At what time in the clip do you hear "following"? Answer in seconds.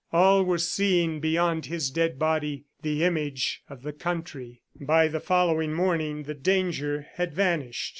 5.19-5.73